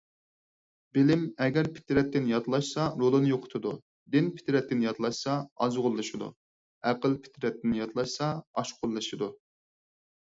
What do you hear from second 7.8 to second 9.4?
ياتلاشسا ئاشقۇنلىشىدۇ.